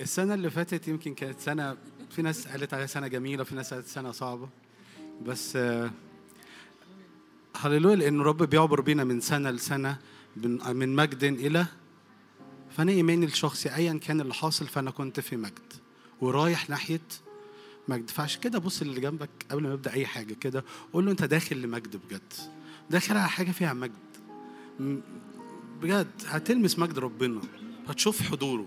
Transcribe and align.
السنة 0.00 0.34
اللي 0.34 0.50
فاتت 0.50 0.88
يمكن 0.88 1.14
كانت 1.14 1.40
سنة 1.40 1.76
في 2.10 2.22
ناس 2.22 2.48
قالت 2.48 2.74
عليها 2.74 2.86
سنة 2.86 3.06
جميلة 3.06 3.44
في 3.44 3.54
ناس 3.54 3.74
قالت 3.74 3.86
سنة 3.86 4.12
صعبة. 4.12 4.48
بس 5.26 5.56
آه، 5.56 5.90
هللويا 7.56 7.96
لأن 7.96 8.20
الرب 8.20 8.42
بيعبر 8.42 8.80
بينا 8.80 9.04
من 9.04 9.20
سنة 9.20 9.50
لسنة 9.50 9.98
من 10.36 10.76
من 10.76 10.96
مجد 10.96 11.24
إلى 11.24 11.66
فأنا 12.76 12.92
إيماني 12.92 13.26
الشخصي 13.26 13.74
أيا 13.74 13.98
كان 14.02 14.20
اللي 14.20 14.34
حاصل 14.34 14.66
فأنا 14.66 14.90
كنت 14.90 15.20
في 15.20 15.36
مجد 15.36 15.72
ورايح 16.20 16.70
ناحية 16.70 17.00
مجد. 17.88 18.10
فعشان 18.10 18.40
كده 18.40 18.58
بص 18.58 18.80
اللي 18.82 19.00
جنبك 19.00 19.30
قبل 19.50 19.62
ما 19.62 19.74
يبدأ 19.74 19.92
أي 19.92 20.06
حاجة 20.06 20.34
كده 20.34 20.64
قول 20.92 21.04
له 21.04 21.10
أنت 21.10 21.24
داخل 21.24 21.56
لمجد 21.62 21.96
بجد. 21.96 22.32
داخل 22.90 23.16
على 23.16 23.28
حاجة 23.28 23.50
فيها 23.50 23.72
مجد. 23.72 23.92
بجد 25.82 26.10
هتلمس 26.26 26.78
مجد 26.78 26.98
ربنا 26.98 27.40
هتشوف 27.88 28.22
حضوره. 28.22 28.66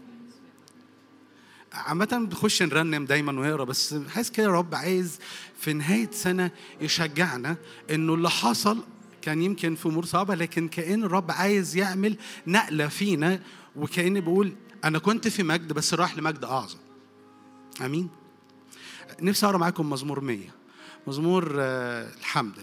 عامة 1.73 2.25
بنخش 2.29 2.63
نرنم 2.63 3.05
دايما 3.05 3.31
ونقرأ 3.31 3.63
بس 3.63 3.95
حاسس 4.09 4.29
كده 4.29 4.47
رب 4.47 4.75
عايز 4.75 5.19
في 5.59 5.73
نهاية 5.73 6.09
سنة 6.11 6.51
يشجعنا 6.81 7.57
إنه 7.89 8.13
اللي 8.13 8.29
حصل 8.29 8.77
كان 9.21 9.41
يمكن 9.41 9.75
في 9.75 9.85
أمور 9.85 10.05
صعبة 10.05 10.35
لكن 10.35 10.67
كأن 10.67 11.03
الرب 11.03 11.31
عايز 11.31 11.75
يعمل 11.75 12.17
نقلة 12.47 12.87
فينا 12.87 13.39
وكأن 13.75 14.19
بيقول 14.19 14.53
أنا 14.83 14.99
كنت 14.99 15.27
في 15.27 15.43
مجد 15.43 15.73
بس 15.73 15.93
راح 15.93 16.17
لمجد 16.17 16.43
أعظم. 16.43 16.77
آمين؟ 17.81 18.09
نفسي 19.21 19.45
أقرأ 19.45 19.57
معاكم 19.57 19.89
مزمور 19.89 20.19
100 20.19 20.39
مزمور 21.07 21.55
آه، 21.59 22.09
الحمد 22.19 22.53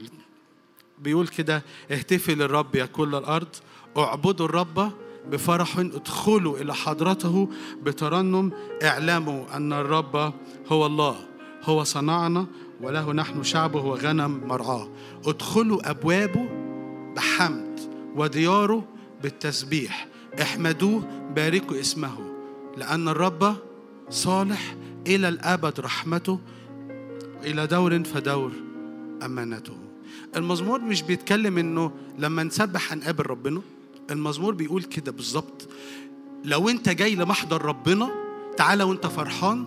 بيقول 0.99 1.29
كده 1.29 1.63
اهتفي 1.91 2.35
للرب 2.35 2.75
يا 2.75 2.87
كل 2.87 3.15
الأرض 3.15 3.49
اعبدوا 3.97 4.47
الرب 4.47 4.93
بفرح 5.31 5.79
ادخلوا 5.79 6.59
إلى 6.59 6.75
حضرته 6.75 7.49
بترنم 7.83 8.53
اعلموا 8.83 9.57
أن 9.57 9.73
الرب 9.73 10.33
هو 10.69 10.87
الله 10.87 11.17
هو 11.65 11.85
صنعنا 11.85 12.47
وله 12.81 13.13
نحن 13.13 13.43
شعبه 13.43 13.81
وغنم 13.81 14.41
مرعاه. 14.47 14.89
ادخلوا 15.27 15.91
أبوابه 15.91 16.49
بحمد 17.17 17.81
ودياره 18.17 18.85
بالتسبيح. 19.23 20.09
احمدوه 20.43 21.03
باركوا 21.37 21.81
اسمه 21.81 22.17
لأن 22.77 23.09
الرب 23.09 23.57
صالح 24.11 24.77
إلى 25.07 25.29
الأبد 25.29 25.81
رحمته 25.81 26.41
إلى 27.45 27.67
دور 27.67 28.05
فدور 28.05 28.53
أمانته. 29.25 29.77
المزمور 30.37 30.81
مش 30.81 31.03
بيتكلم 31.03 31.59
إنه 31.59 31.93
لما 32.19 32.43
نسبح 32.43 32.93
هنقابل 32.93 33.27
ربنا؟ 33.27 33.61
المزمور 34.11 34.55
بيقول 34.55 34.83
كده 34.83 35.13
بالظبط. 35.13 35.69
لو 36.45 36.69
انت 36.69 36.89
جاي 36.89 37.15
لمحضر 37.15 37.65
ربنا 37.65 38.11
تعالى 38.57 38.85
وانت 38.85 39.07
فرحان 39.07 39.67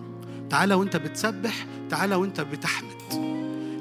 تعالى 0.50 0.74
وانت 0.74 0.96
بتسبح 0.96 1.66
تعالى 1.90 2.14
وانت 2.14 2.40
بتحمد. 2.40 2.96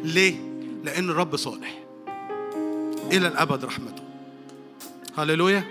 ليه؟ 0.04 0.36
لأن 0.84 1.10
الرب 1.10 1.36
صالح. 1.36 1.84
إلى 3.12 3.28
الأبد 3.28 3.66
رحمته. 3.66 4.04
هللويا. 5.18 5.64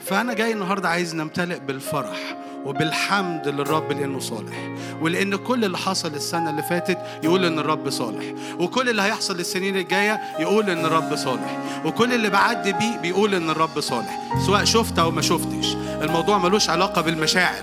فأنا 0.00 0.34
جاي 0.34 0.52
النهارده 0.52 0.88
عايز 0.88 1.14
نمتلئ 1.14 1.58
بالفرح. 1.58 2.43
وبالحمد 2.64 3.48
للرب 3.48 3.92
لأنه 3.92 4.18
صالح. 4.20 4.68
ولأن 5.00 5.36
كل 5.36 5.64
اللي 5.64 5.78
حصل 5.78 6.14
السنة 6.14 6.50
اللي 6.50 6.62
فاتت 6.62 6.98
يقول 7.22 7.44
إن 7.44 7.58
الرب 7.58 7.90
صالح. 7.90 8.24
وكل 8.58 8.88
اللي 8.88 9.02
هيحصل 9.02 9.40
السنين 9.40 9.76
الجاية 9.76 10.20
يقول 10.38 10.70
إن 10.70 10.84
الرب 10.84 11.16
صالح. 11.16 11.58
وكل 11.84 12.12
اللي 12.12 12.30
بعدي 12.30 12.72
بيه 12.72 12.96
بيقول 13.02 13.34
إن 13.34 13.50
الرب 13.50 13.80
صالح. 13.80 14.20
سواء 14.46 14.64
شفت 14.64 14.98
أو 14.98 15.10
ما 15.10 15.22
شفتش. 15.22 15.74
الموضوع 16.02 16.38
ملوش 16.38 16.70
علاقة 16.70 17.02
بالمشاعر. 17.02 17.62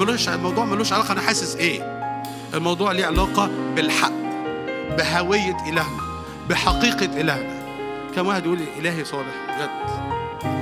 ملوش 0.00 0.28
الموضوع 0.28 0.64
ملوش 0.64 0.92
علاقة 0.92 1.12
أنا 1.12 1.20
حاسس 1.20 1.56
إيه. 1.56 2.00
الموضوع 2.54 2.92
ليه 2.92 3.06
علاقة 3.06 3.50
بالحق. 3.76 4.12
بهوية 4.98 5.56
إلهنا. 5.68 6.00
بحقيقة 6.48 7.20
إلهنا. 7.20 7.60
كم 8.16 8.26
واحد 8.26 8.44
يقول 8.46 8.58
إلهي 8.78 9.04
صالح؟ 9.04 9.34
بجد. 9.48 9.70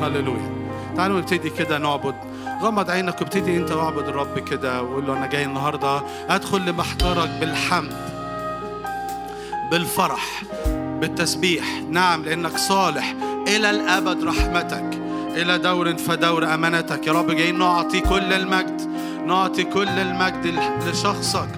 هللويا. 0.03 0.53
تعالوا 0.97 1.19
نبتدي 1.19 1.51
كده 1.51 1.79
نعبد 1.79 2.15
غمض 2.63 2.91
عينك 2.91 3.21
وابتدي 3.21 3.57
انت 3.57 3.73
واعبد 3.73 4.09
الرب 4.09 4.39
كده 4.39 4.83
وقول 4.83 5.07
له 5.07 5.17
أنا 5.17 5.27
جاي 5.27 5.45
النهارده 5.45 6.03
ادخل 6.29 6.65
لمحضرك 6.67 7.31
بالحمد 7.41 7.93
بالفرح 9.71 10.43
بالتسبيح. 11.01 11.65
نعم 11.91 12.25
لانك 12.25 12.57
صالح 12.57 13.15
إلى 13.49 13.71
الابد 13.71 14.25
رحمتك 14.25 14.91
إلى 15.37 15.59
دور 15.59 15.97
فدور 15.97 16.55
امانتك. 16.55 17.07
يا 17.07 17.13
رب 17.13 17.31
جايين 17.31 17.59
نعطي 17.59 18.01
كل 18.01 18.33
المجد 18.33 18.81
نعطي 19.27 19.65
كل 19.65 19.89
المجد 19.89 20.61
لشخصك. 20.87 21.49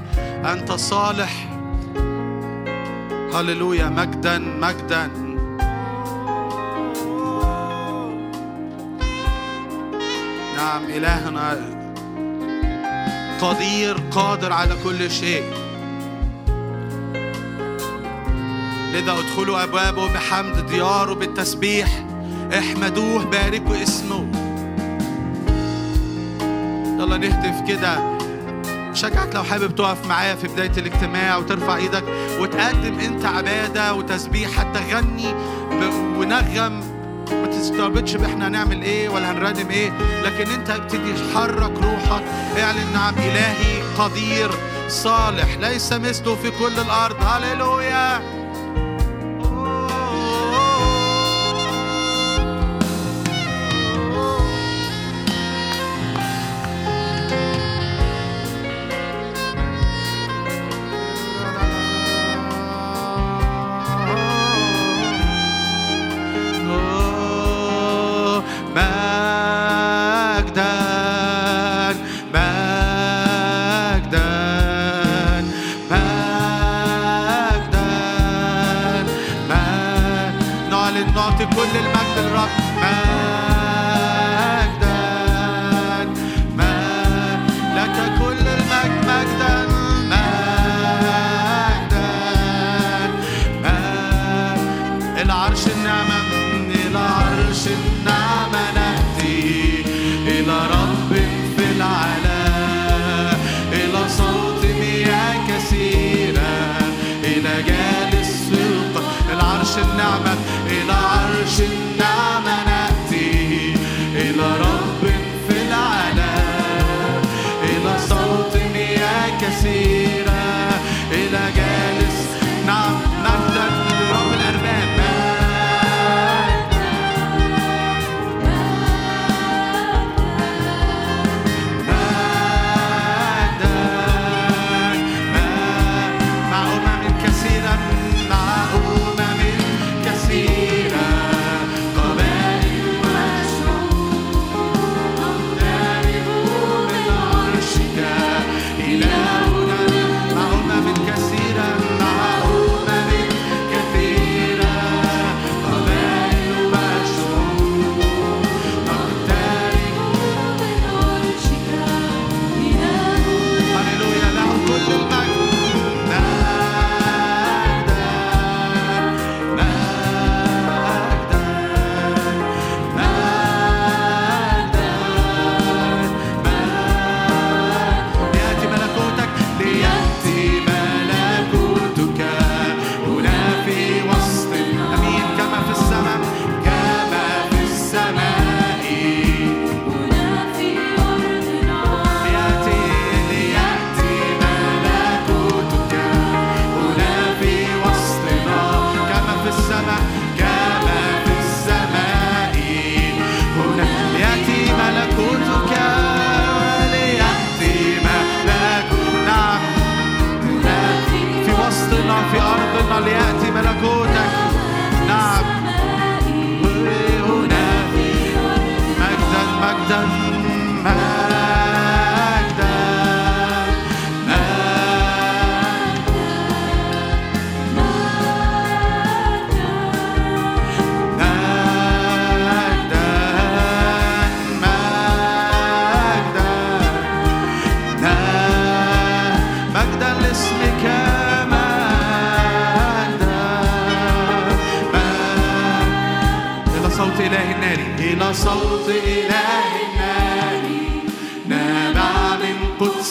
انت 0.44 0.72
صالح. 0.72 1.33
هللويا. 3.34 3.89
مجدا 3.89 4.39
مجدا. 4.39 5.30
نعم 10.60 10.84
إلهنا. 10.84 11.56
قدير 13.41 13.97
قادر 14.10 14.53
على 14.53 14.76
كل 14.84 15.10
شيء. 15.10 15.43
لذا 18.93 19.12
ادخلوا 19.12 19.65
أبوابه 19.65 20.12
بحمد 20.12 20.66
دياره 20.66 21.15
بالتسبيح. 21.15 22.04
احمدوه 22.59 23.25
باركوا 23.25 23.82
اسمه. 23.82 24.26
يلا 26.98 27.16
نهتف 27.16 27.69
كده. 27.69 28.19
شجعك 28.94 29.34
لو 29.34 29.42
حابب 29.42 29.75
تقف 29.75 30.06
معايا 30.06 30.34
في 30.34 30.48
بداية 30.48 30.72
الاجتماع 30.78 31.37
وترفع 31.37 31.77
إيدك 31.77 32.04
وتقدم 32.41 32.98
انت 32.98 33.25
عبادة 33.25 33.94
وتسبيح 33.94 34.50
حتى 34.50 34.94
غني 34.94 35.34
ونغم. 36.19 36.90
ما 37.33 37.47
تستربطش 37.47 38.15
باحنا 38.17 38.49
هنعمل 38.49 38.83
إيه 38.83 39.09
ولا 39.09 39.31
هنرنم 39.31 39.71
إيه. 39.71 39.93
لكن 40.25 40.51
انت 40.51 40.71
ابتدي 40.71 41.15
حرك 41.35 41.73
روحك. 41.83 42.23
اعلن 42.59 42.93
نعم 42.93 43.15
إلهي 43.19 43.83
قدير 43.99 44.51
صالح 44.89 45.59
ليس 45.61 45.93
مثله 45.93 46.35
في 46.35 46.51
كل 46.51 46.79
الأرض. 46.81 47.17
هللويا. 47.23 48.40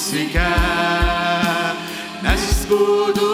قدسك 0.10 0.42
نسجد 2.24 3.29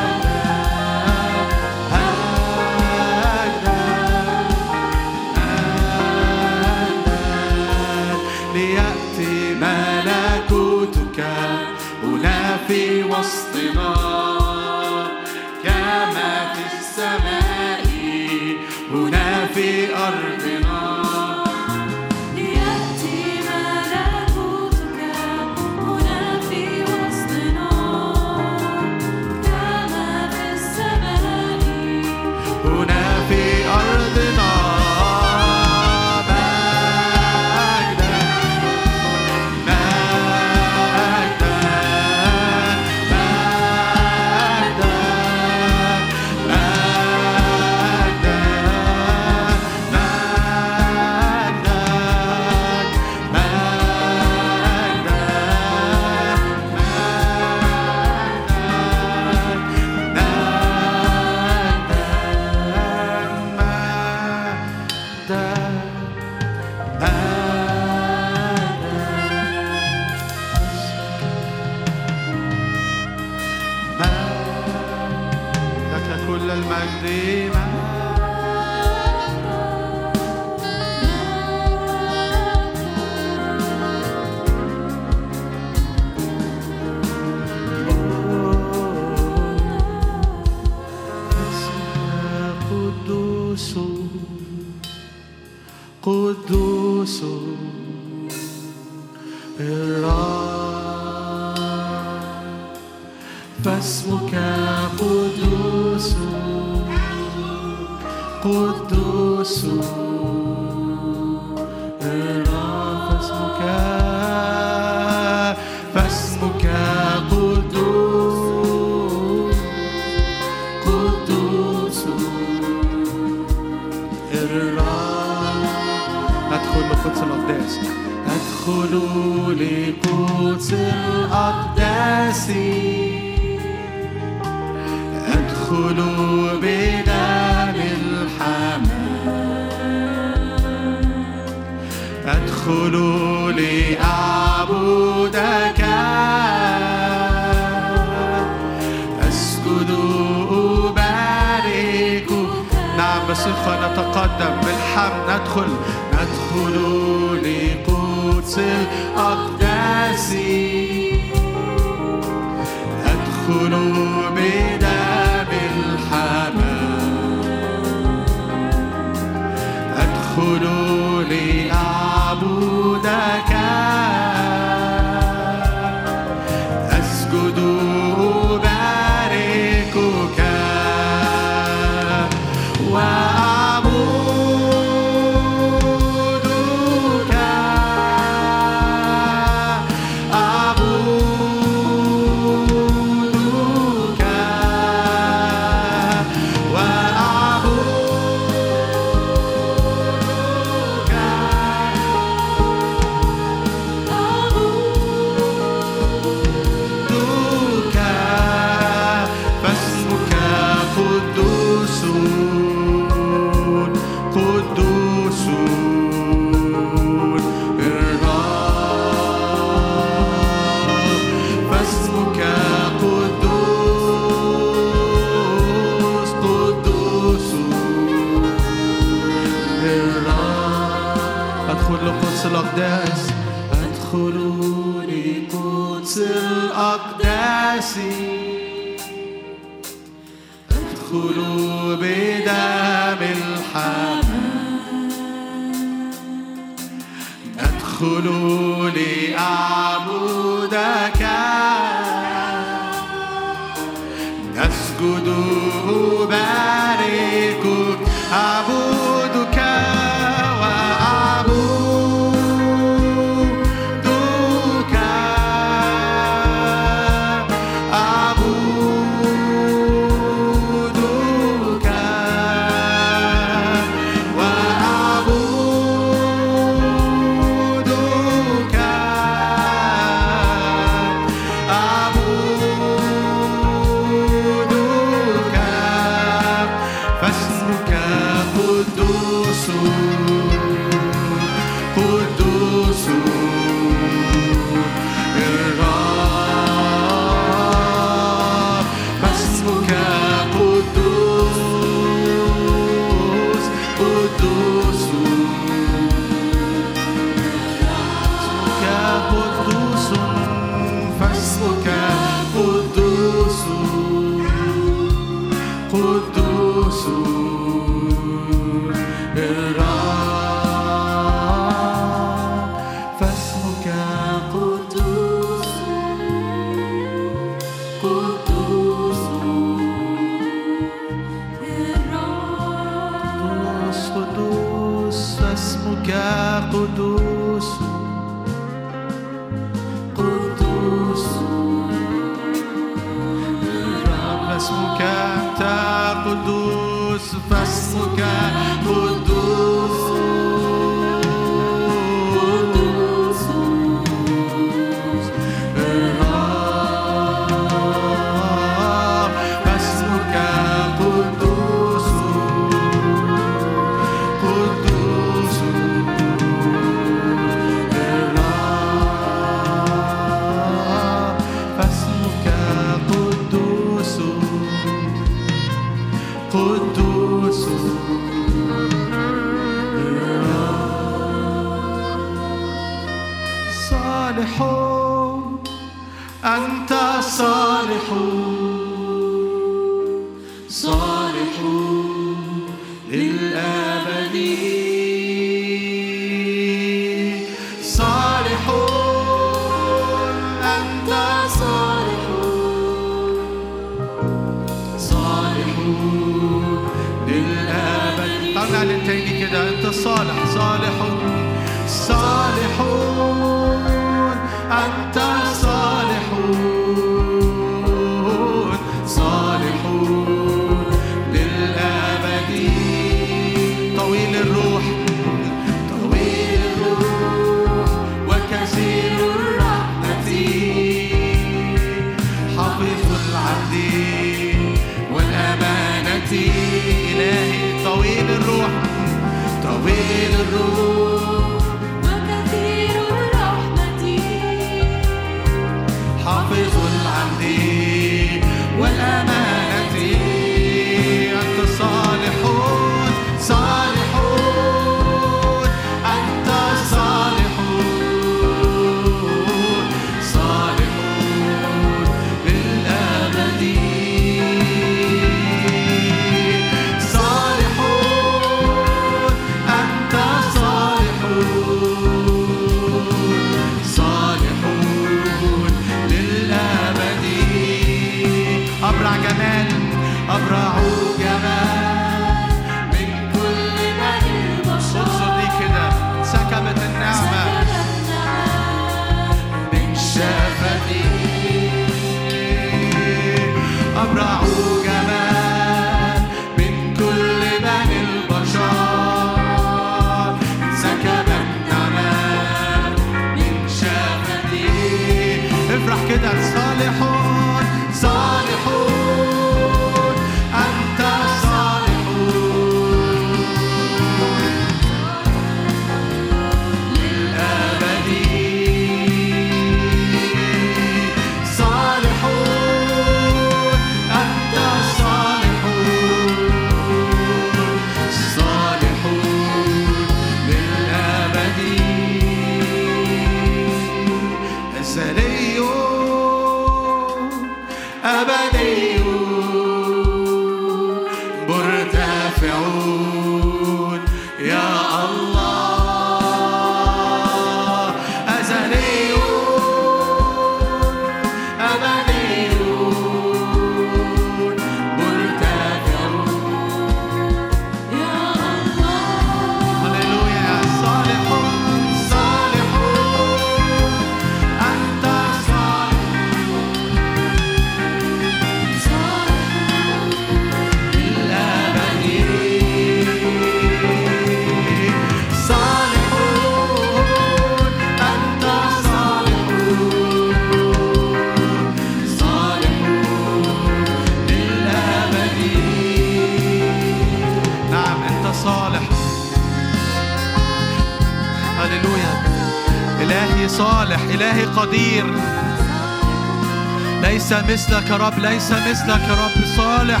مثلك 597.86 598.00
يا 598.00 598.06
رب 598.06 598.18
ليس 598.18 598.52
مثلك 598.52 599.00
يا 599.08 599.14
رب. 599.14 599.44
صالح 599.56 600.00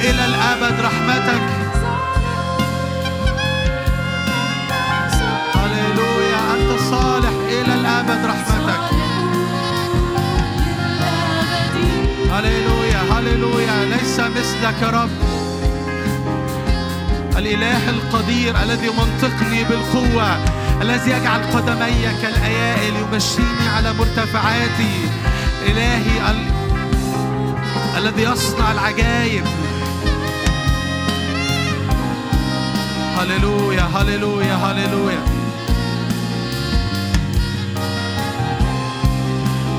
إلى 0.00 0.24
الأبد 0.24 0.80
رحمتك. 0.80 1.42
هللويا 5.54 6.40
أنت 6.54 6.80
صالح 6.90 7.32
إلى 7.48 7.74
الأبد 7.74 8.26
رحمتك. 8.26 8.80
هللويا 12.32 13.00
هللويا 13.12 13.84
ليس 13.84 14.20
مثلك 14.20 14.82
يا 14.82 14.90
رب. 14.90 15.10
الإله 17.38 17.90
القدير 17.90 18.62
الذي 18.62 18.86
يمنطقني 18.86 19.64
بالقوة 19.64 20.36
الذي 20.82 21.10
يجعل 21.10 21.40
قدمي 21.54 22.08
كالأيائل 22.22 22.94
يمشيني 22.96 23.68
على 23.76 23.92
مرتفعاتي. 23.92 25.08
إلهي. 25.66 26.51
الذي 27.96 28.22
يصنع 28.22 28.72
العجائب 28.72 29.44
هللويا 33.18 33.82
هللويا 33.82 34.54
هللويا. 34.54 35.22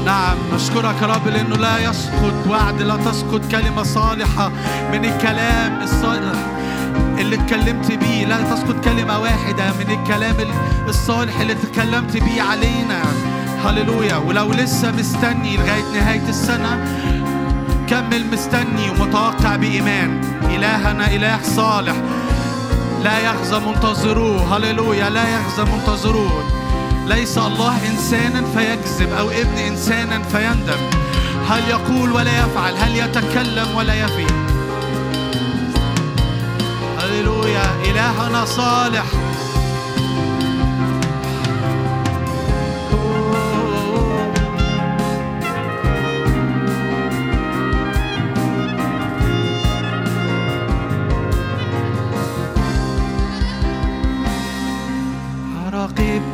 نعم 0.05 0.37
نشكرك 0.53 1.01
يا 1.01 1.07
رب 1.07 1.27
لأنه 1.27 1.55
لا 1.55 1.89
يسقط 1.89 2.47
وعد 2.49 2.81
لا 2.81 2.97
تسقط 2.97 3.41
كلمة 3.51 3.83
صالحة 3.83 4.49
من 4.91 5.05
الكلام 5.05 5.81
الصالح 5.81 6.39
اللي 7.19 7.35
اتكلمت 7.35 7.91
بيه. 7.91 8.25
لا 8.25 8.41
تسقط 8.41 8.85
كلمة 8.85 9.19
واحدة 9.19 9.73
من 9.79 9.99
الكلام 9.99 10.35
الصالح 10.87 11.39
اللي 11.39 11.53
اتكلمت 11.53 12.17
بيه 12.17 12.41
علينا. 12.41 13.01
هللويا. 13.65 14.15
ولو 14.15 14.51
لسه 14.51 14.91
مستني 14.91 15.57
لغاية 15.57 15.83
نهاية 15.93 16.29
السنة 16.29 16.85
كمل 17.93 18.25
مستني 18.31 18.89
ومتوقع 18.89 19.55
بإيمان. 19.55 20.21
إلهنا 20.49 21.07
إله 21.15 21.39
صالح. 21.43 21.95
لا 23.03 23.19
يخزى 23.19 23.59
منتظروه 23.59 24.57
هللويا. 24.57 25.09
لا 25.09 25.23
يخزى 25.29 25.63
منتظروه 25.63 26.43
ليس 27.07 27.37
الله 27.37 27.87
إنسانا 27.91 28.41
فيكذب 28.55 29.13
أو 29.13 29.29
ابن 29.29 29.57
إنسانا 29.57 30.23
فيندم. 30.23 30.81
هل 31.49 31.61
يقول 31.69 32.11
ولا 32.11 32.31
يفعل؟ 32.39 32.73
هل 32.73 32.95
يتكلم 32.95 33.75
ولا 33.75 33.93
يفي 33.93 34.27
هللويا. 36.99 37.65
إلهنا 37.85 38.45
صالح. 38.45 39.05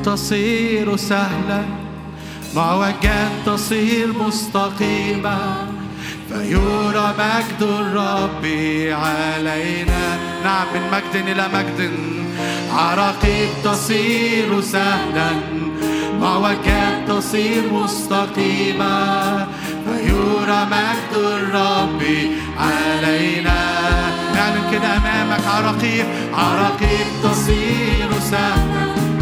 تصير 0.09 0.95
سهلا 0.95 1.61
معوجات 2.55 3.31
تصير 3.45 4.07
مستقيمة 4.13 5.37
فيرى 6.29 7.13
مجد 7.19 7.61
الرب 7.61 8.45
علينا. 8.91 10.17
نعم 10.43 10.67
من 10.73 10.81
مجد 10.91 11.27
إلى 11.27 11.47
مجد. 11.53 11.91
عراقيب 12.73 13.49
تصير 13.63 14.61
سهلا 14.61 15.29
معوجات 16.21 17.07
تصير 17.07 17.63
مستقيمة 17.73 19.47
فيرى 19.85 20.67
مجد 20.71 21.13
الرب 21.15 22.01
علينا. 22.57 23.59
اعلن 24.37 24.71
كده 24.71 24.97
أمامك 24.97 25.45
عراقيب 25.47 26.05
عراقيب 26.33 27.07
تصير 27.23 28.09
سهلا. 28.31 29.18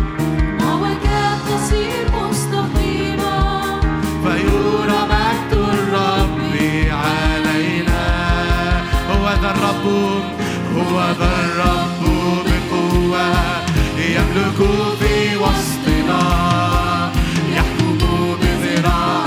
الرب 9.51 9.85
هو 10.75 10.99
ذا 11.19 11.31
الرب 11.45 12.03
بقوة 12.45 13.27
يملك 13.97 14.59
في 14.99 15.37
وسطنا 15.37 16.21
يحكم 17.55 17.97
بذراع 18.41 19.26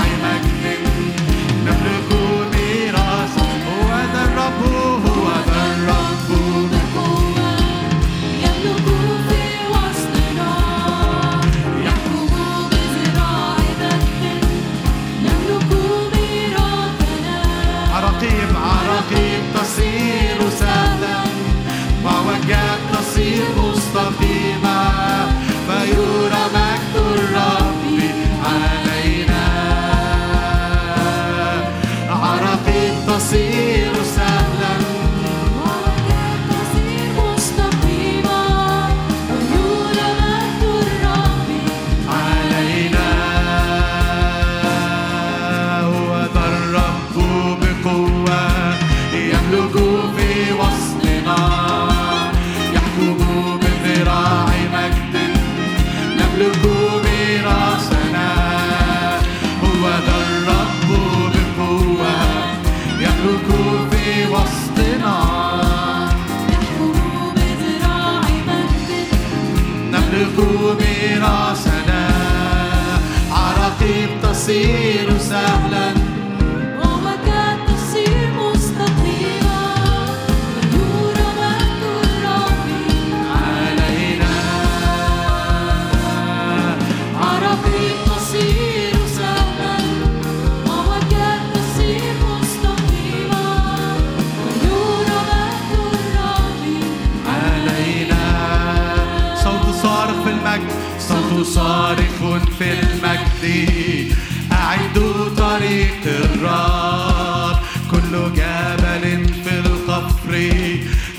المجد 103.41 104.15
أعدوا 104.51 105.29
طريق 105.37 106.01
الرب 106.05 107.57
كل 107.91 108.33
جبل 108.35 109.25
في 109.43 109.59
القفر 109.59 110.33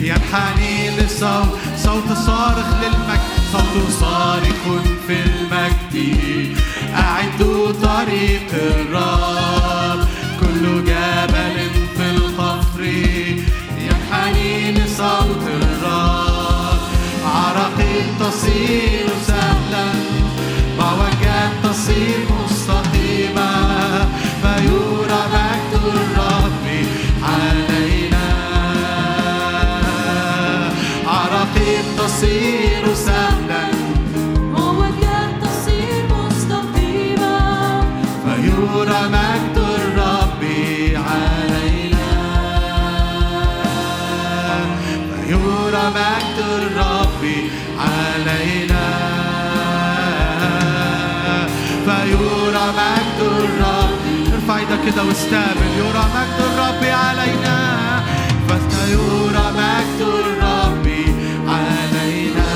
ينحني 0.01 0.91
للصوت 0.91 1.59
صوت 1.77 2.13
صارخ 2.27 2.67
للمجد. 2.83 3.21
صوت 3.53 3.91
صارخ 4.01 4.83
في 5.07 5.17
المجد. 5.27 6.62
كده 54.87 55.05
واستقبل 55.05 55.71
يرى 55.79 56.05
مجد 56.15 56.39
الرب 56.41 56.85
علينا. 56.85 57.57
فسيرى 58.49 59.53
مجد 59.59 60.01
الرب 60.01 60.87
علينا. 61.49 62.53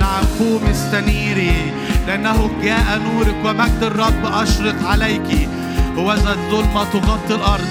نعم 0.00 0.24
قوم 0.38 0.64
استنيري 0.70 1.72
لأنه 2.06 2.50
جاء 2.62 3.00
نورك 3.04 3.36
ومجد 3.44 3.82
الرب 3.82 4.24
أشرق 4.24 4.86
عليك. 4.86 5.48
وذا 5.96 6.32
الظلمة 6.32 6.84
تغطي 6.84 7.34
الأرض. 7.34 7.68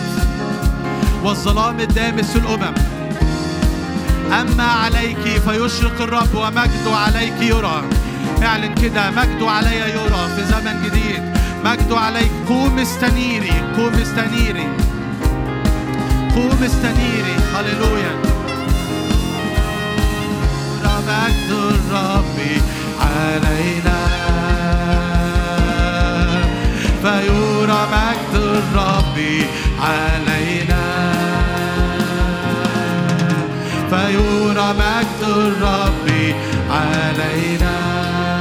والظلام 1.23 1.79
الدامس 1.79 2.35
الأمم. 2.35 2.73
أما 4.41 4.63
عليك 4.63 5.41
فيشرق 5.47 6.01
الرب 6.01 6.35
ومجده 6.35 6.95
عليك 6.95 7.41
يرى. 7.41 7.83
اعلن 8.43 8.75
كده 8.75 9.11
مجده 9.11 9.51
علي 9.51 9.79
يرى 9.79 10.29
في 10.35 10.45
زمن 10.45 10.83
جديد. 10.85 11.38
مجده 11.65 11.97
عليك. 11.97 12.31
قوم 12.47 12.79
استنيري 12.79 13.53
قوم 13.77 13.93
استنيري. 13.93 14.67
قوم 16.35 16.63
استنيري. 16.63 17.35
هللويا. 17.55 18.29
مجد 21.09 21.51
الرب 21.51 22.37
علينا. 23.01 23.99
فيرى 27.01 27.81
مجد 27.93 28.33
الرب 28.35 29.17
علينا. 29.79 30.83
فيرى 33.89 34.73
مجد 34.73 35.23
الرب 35.23 36.07
علينا. 36.69 38.38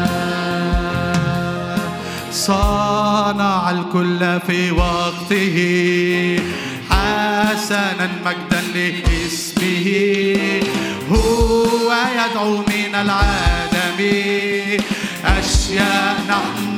صانع 2.47 3.71
الكل 3.71 4.41
في 4.47 4.71
وقته 4.71 5.57
حسنا 6.91 8.09
مجدا 8.25 8.61
لاسمه 8.75 9.87
هو 11.11 11.95
يدعو 12.19 12.57
من 12.57 12.95
العدم. 12.95 14.01
أشياء 15.25 16.17
نحن 16.29 16.77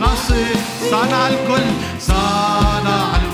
نصف 0.00 0.90
صنع 0.90 1.28
الكل 1.28 1.66
صنع 2.00 3.16
الكل. 3.16 3.29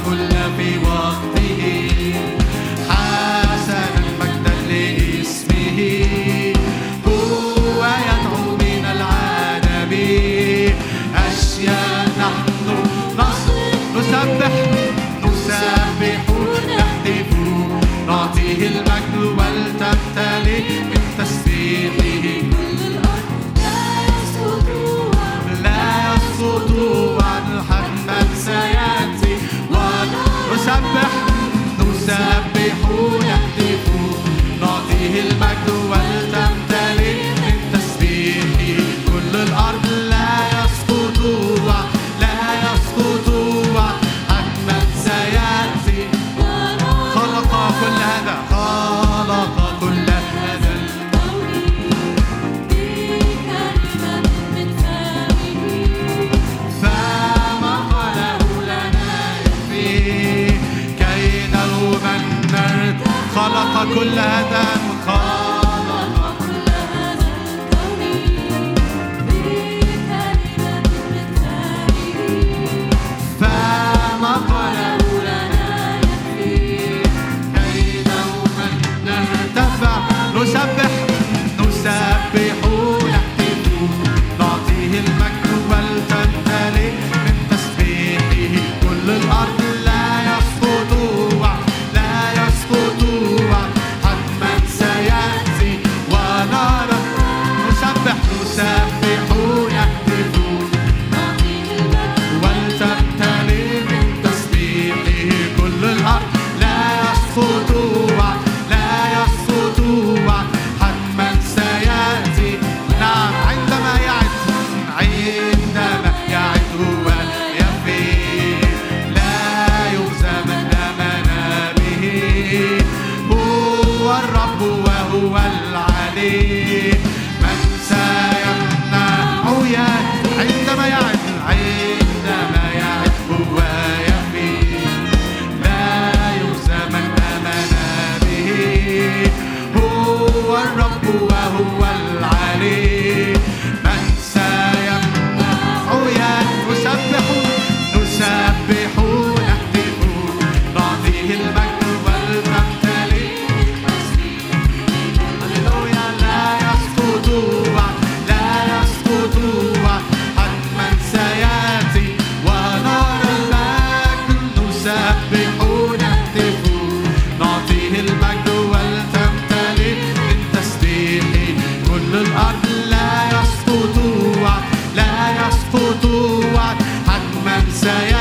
saya 177.87 178.16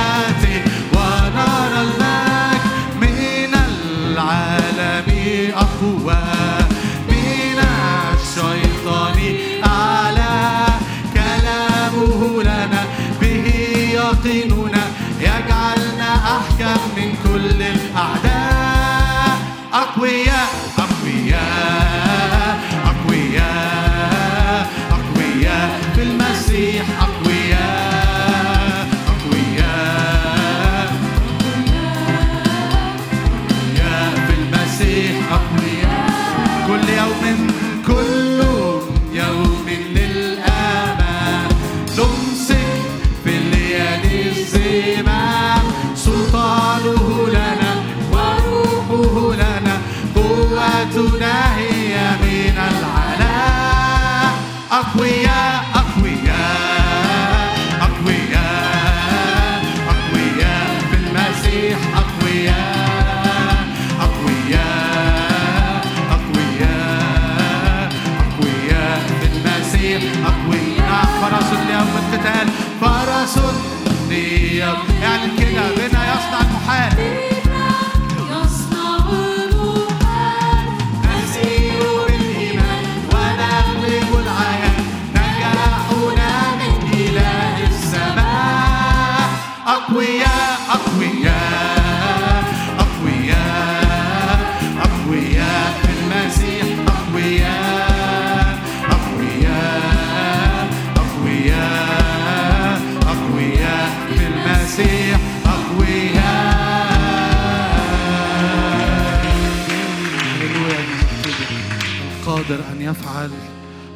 أن 112.72 112.82
يفعل 112.82 113.32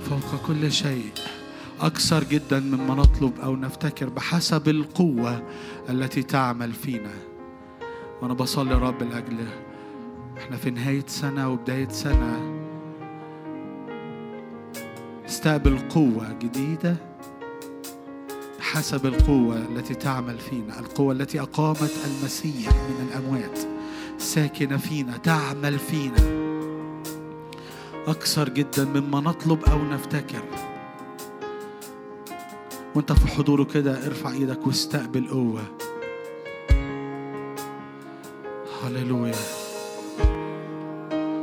فوق 0.09 0.47
كل 0.47 0.71
شيء. 0.71 1.11
أكثر 1.81 2.23
جدا 2.23 2.59
مما 2.59 2.95
نطلب 2.95 3.39
أو 3.43 3.55
نفتكر 3.55 4.09
بحسب 4.09 4.69
القوة 4.69 5.43
التي 5.89 6.23
تعمل 6.23 6.73
فينا. 6.73 7.13
وأنا 8.21 8.33
بصلي 8.33 8.75
رب 8.75 9.03
لأجل 9.03 9.37
إحنا 10.37 10.57
في 10.57 10.69
نهاية 10.69 11.05
سنة 11.07 11.49
وبداية 11.49 11.89
سنة. 11.89 12.59
استقبل 15.25 15.79
قوة 15.79 16.33
جديدة 16.41 16.95
حسب 18.59 19.05
القوة 19.05 19.57
التي 19.57 19.95
تعمل 19.95 20.37
فينا. 20.37 20.79
القوة 20.79 21.13
التي 21.13 21.41
أقامت 21.41 21.93
المسيح 22.05 22.73
من 22.73 23.07
الأموات. 23.09 23.59
ساكنة 24.17 24.77
فينا 24.77 25.17
تعمل 25.17 25.79
فينا. 25.79 26.48
أكثر 28.07 28.49
جدا 28.49 28.85
مما 28.85 29.19
نطلب 29.19 29.63
أو 29.63 29.83
نفتكر. 29.83 30.41
وأنت 32.95 33.11
في 33.11 33.27
حضوره 33.27 33.63
كده 33.63 34.07
ارفع 34.07 34.31
إيدك 34.31 34.67
واستقبل 34.67 35.27
قوة. 35.27 35.61
هللويا. 38.83 39.33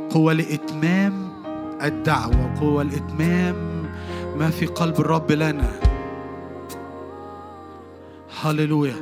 قوة 0.09 0.33
لإتمام 0.33 1.43
الدعوة 1.83 2.59
قوة 2.59 2.83
لإتمام 2.83 3.55
ما 4.37 4.49
في 4.49 4.65
قلب 4.65 4.99
الرب 4.99 5.31
لنا. 5.31 5.79
هللويا. 8.41 8.95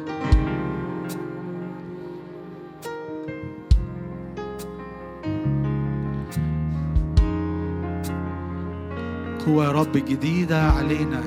قوة 9.46 9.66
يا 9.66 9.72
رب 9.72 9.92
جديدة 9.92 10.64
علينا. 10.72 11.22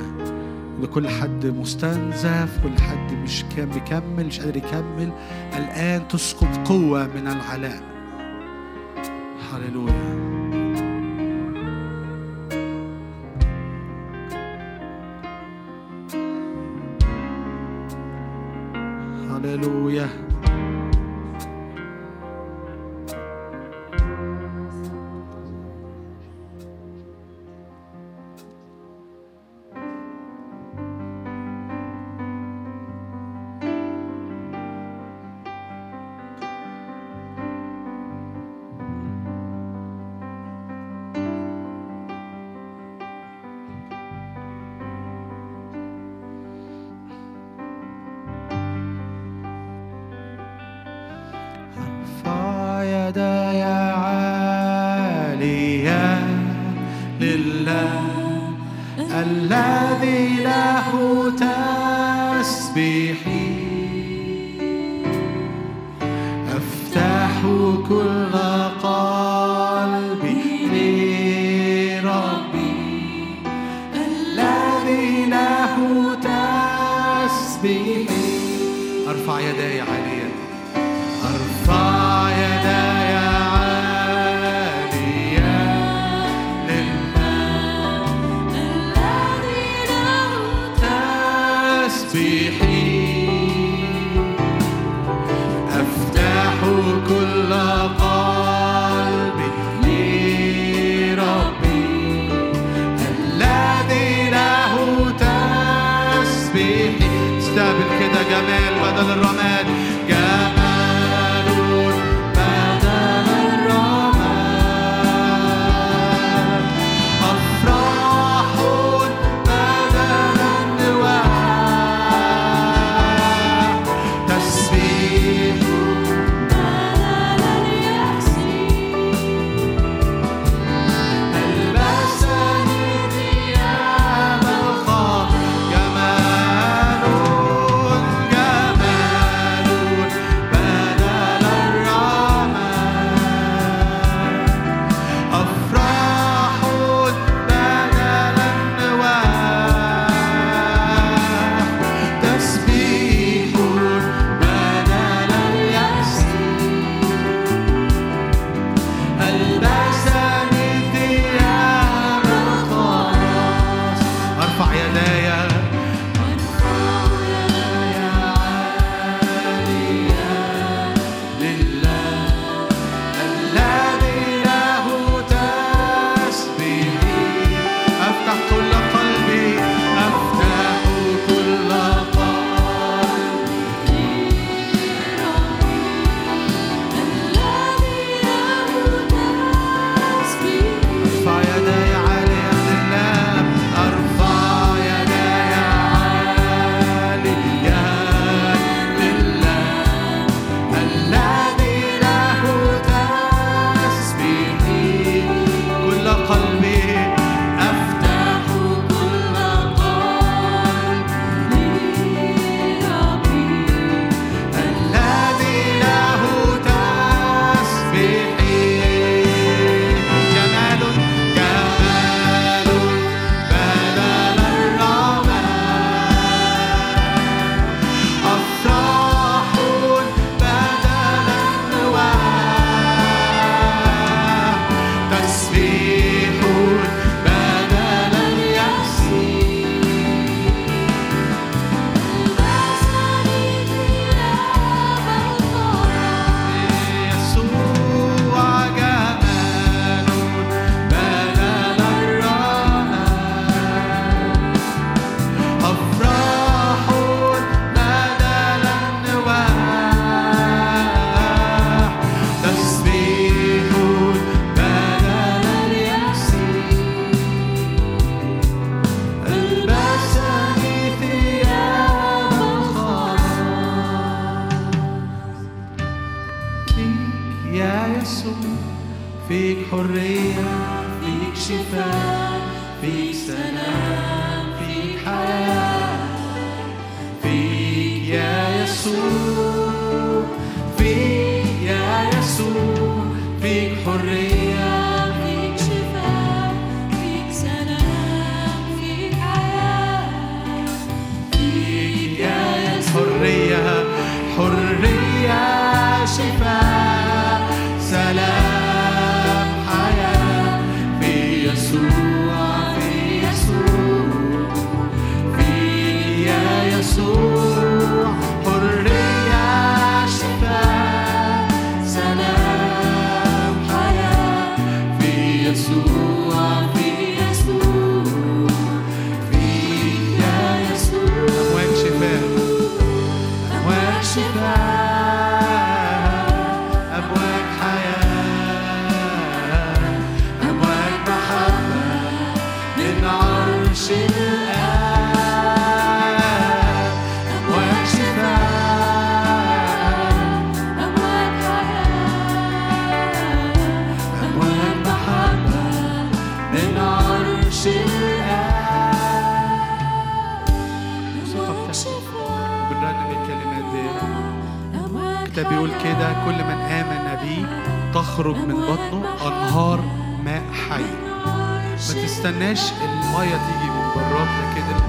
لكل 0.82 1.08
حد 1.08 1.46
مستنزف 1.46 2.60
كل 2.62 2.82
حد 2.82 3.12
مش 3.12 3.44
كان 3.56 3.68
بيكمل 3.68 4.26
مش 4.26 4.40
قادر 4.40 4.56
يكمل. 4.56 5.12
الآن 5.56 6.08
تسقط 6.08 6.68
قوة 6.68 7.06
من 7.06 7.28
العلاء 7.28 7.82
هللويا. 9.52 10.18
هللويا. 19.30 20.27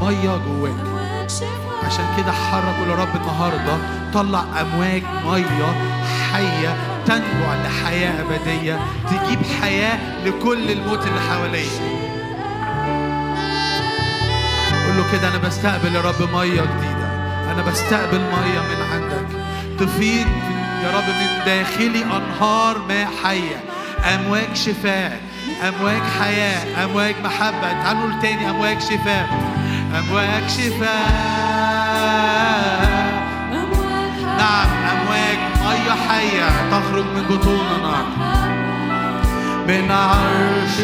المية 0.09 0.37
جواك. 0.47 0.73
عشان 1.85 2.05
كده 2.17 2.31
حرك 2.31 2.87
يا 2.87 2.95
رب 2.95 3.15
النهارده. 3.15 3.77
طلع 4.13 4.43
أمواج 4.61 5.03
مية 5.25 5.73
حية 6.31 6.75
تنبع 7.05 7.55
لحياة 7.65 8.21
أبدية. 8.21 8.79
تجيب 9.07 9.39
حياة 9.61 9.99
لكل 10.25 10.71
الموت 10.71 11.07
اللي 11.07 11.21
حواليا 11.21 11.69
قول 14.85 14.97
له 14.97 15.11
كده 15.11 15.27
أنا 15.27 15.37
بستقبل 15.37 15.95
يا 15.95 16.01
رب 16.01 16.21
مية 16.33 16.61
جديدة. 16.61 17.09
أنا 17.51 17.61
بستقبل 17.61 18.19
مية 18.19 18.59
من 18.59 18.81
عندك. 18.93 19.27
تفيض 19.79 20.27
يا 20.83 20.97
رب 20.97 21.07
من 21.07 21.45
داخلي 21.45 22.03
أنهار 22.03 22.77
ماء 22.87 23.07
حية. 23.23 23.63
أمواج 24.15 24.53
شفاء 24.55 25.19
أمواج 25.67 26.01
حياة 26.19 26.85
أمواج 26.85 27.15
محبة. 27.23 27.83
تعالوا 27.83 28.21
تاني 28.21 28.49
أمواج 28.49 28.79
شفاء. 28.79 29.58
شفاء 29.93 31.09
أمواج 33.53 34.17
حياة 34.27 34.37
نعم 34.37 34.67
أمواج. 34.91 35.37
ميه 35.65 35.91
حية 36.09 36.49
تخرج 36.71 37.05
من 37.05 37.23
بطوننا. 37.29 37.97
من 39.67 39.91
عرش 39.91 40.75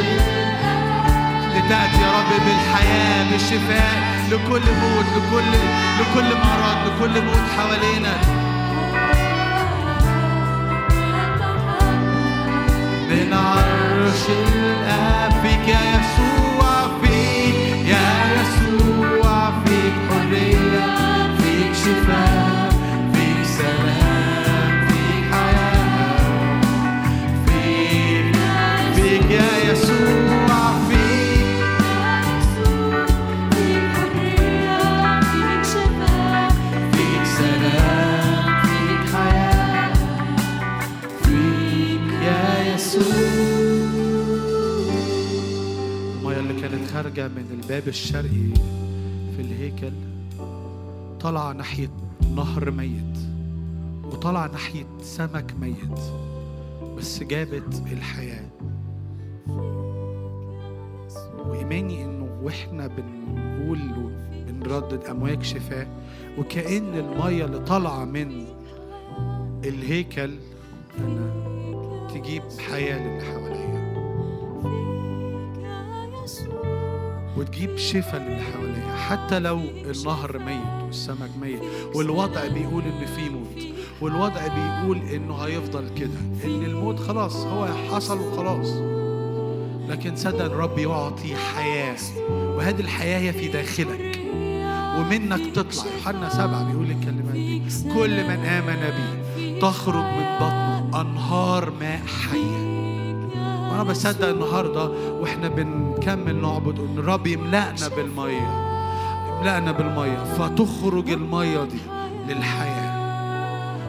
لتأتي 1.55 2.01
يا 2.01 2.11
رب 2.11 2.45
بالحياة 2.45 3.31
بالشفاء 3.31 3.95
لكل 4.31 4.65
موت 4.81 5.05
لكل 5.15 5.51
لكل 5.99 6.29
مرض 6.37 6.79
لكل 6.87 7.21
موت 7.25 7.45
حوالينا. 7.57 8.13
من 13.09 13.33
عرش 13.33 14.23
الآب 14.29 15.14
خارجة 46.95 47.27
من 47.27 47.45
الباب 47.51 47.87
الشرقي 47.87 48.53
في 49.35 49.41
الهيكل 49.41 49.91
طالعة 51.19 51.53
ناحية 51.53 51.89
نهر 52.35 52.71
ميت 52.71 53.17
وطالعة 54.03 54.47
ناحية 54.47 54.85
سمك 55.01 55.53
ميت 55.59 55.99
بس 56.97 57.23
جابت 57.23 57.81
الحياة. 57.91 58.49
وإيماني 61.45 62.05
إنه 62.05 62.39
وإحنا 62.43 62.87
بنقول 62.87 63.79
بنردد 64.47 65.05
أمواج 65.05 65.43
شفاء 65.43 65.87
وكأن 66.37 66.95
المية 66.95 67.45
اللي 67.45 67.59
طالعة 67.59 68.05
من 68.05 68.45
الهيكل 69.65 70.35
تجيب 72.13 72.43
حياة 72.69 72.99
للي 72.99 73.25
حواليا. 73.25 73.64
وتجيب 77.37 77.77
شفاء 77.77 78.21
للي 78.21 78.41
حواليا 78.41 78.95
حتى 78.95 79.39
لو 79.39 79.59
النهر 79.85 80.37
ميت 80.39 80.83
والسمك 80.85 81.29
ميت 81.41 81.59
والوضع 81.95 82.47
بيقول 82.47 82.83
إن 82.83 83.05
في 83.15 83.29
موت 83.29 83.63
والوضع 84.01 84.41
بيقول 84.47 84.97
إنه 84.97 85.35
هيفضل 85.35 85.89
كده 85.97 86.19
إن 86.45 86.63
الموت 86.65 86.99
خلاص 86.99 87.35
هو 87.35 87.67
حصل 87.91 88.19
وخلاص. 88.19 88.67
لكن 89.89 90.15
صدق 90.15 90.45
الرب 90.45 90.77
يعطي 90.77 91.35
حياة 91.35 91.97
وهذه 92.29 92.79
الحياة 92.81 93.19
هي 93.19 93.33
في 93.33 93.47
داخلك 93.47 94.19
ومنك 94.99 95.55
تطلع. 95.55 95.83
يوحنا 95.97 96.29
سبعة 96.29 96.63
بيقول 96.71 96.91
الكلمات 96.91 97.33
دي 97.33 97.61
كل 97.93 98.23
من 98.23 98.45
آمن 98.45 98.93
بي 98.95 99.59
تخرج 99.59 100.03
من 100.03 100.35
بطنه 100.35 101.01
أنهار 101.01 101.71
ماء 101.79 102.01
حية. 102.05 102.84
وأنا 103.75 103.89
بصدق 103.89 104.29
النهاردة 104.29 104.89
وإحنا 105.21 105.47
بنكمل 105.47 106.41
نعبد. 106.41 106.79
إن 106.79 106.97
الرب 106.97 107.27
يملأنا 107.27 107.87
بالمية. 107.95 108.49
يملأنا 109.37 109.71
بالمية. 109.71 110.23
فتخرج 110.23 111.09
المية 111.09 111.63
دي 111.63 111.79
للحياة. 112.27 112.95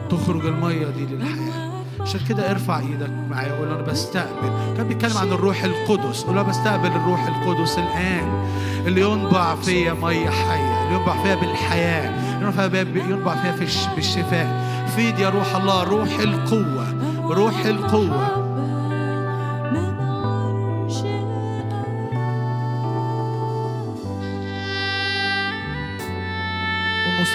تخرج 0.09 0.45
المية 0.45 0.87
دي 0.87 1.05
للحياة. 1.05 1.71
عشان 1.99 2.19
كده 2.29 2.51
ارفع 2.51 2.79
إيدك 2.79 3.11
معايا. 3.29 3.53
وقول 3.53 3.67
أنا 3.67 3.81
بستقبل. 3.81 4.49
كان 4.77 4.87
بيتكلم 4.87 5.17
عن 5.17 5.27
الروح 5.27 5.63
القدس. 5.63 6.23
قول 6.23 6.37
أنا 6.37 6.49
بستقبل 6.49 6.87
الروح 6.87 7.27
القدس 7.27 7.77
الآن. 7.77 8.47
اللي 8.87 9.01
ينبع 9.01 9.55
فيا 9.55 9.93
مية 9.93 10.29
حية. 10.29 10.83
اللي 10.83 10.99
ينبع 10.99 11.23
فيها 11.23 11.35
بالحياة. 11.35 12.41
ينبع 12.95 13.35
فيها 13.35 13.55
بالشفاء. 13.95 14.67
فيد 14.95 15.19
يا 15.19 15.29
روح 15.29 15.55
الله. 15.55 15.83
روح 15.83 16.19
القوة. 16.19 16.87
روح 17.33 17.65
القوة. 17.65 18.46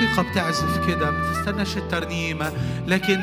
والموسيقى 0.03 0.31
بتعزف 0.31 0.87
كده 0.87 1.11
ما 1.11 1.33
تستناش 1.33 1.77
الترنيمة 1.77 2.53
لكن 2.87 3.21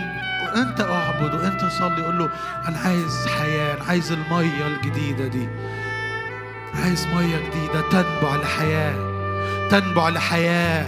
أنت 0.55 0.81
أعبد 0.81 1.33
وأنت 1.33 1.61
صلي 1.65 2.05
قول 2.05 2.19
له 2.19 2.29
أنا 2.67 2.77
عايز 2.79 3.27
حياة 3.27 3.73
أنا 3.73 3.83
عايز 3.83 4.11
المية 4.11 4.67
الجديدة 4.67 5.27
دي. 5.27 5.47
عايز 6.73 7.07
مية 7.07 7.37
جديدة 7.37 7.81
تنبع 7.91 8.35
لحياة 8.35 8.95
تنبع 9.71 10.09
لحياة. 10.09 10.87